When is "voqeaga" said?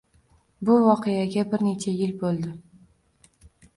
0.85-1.43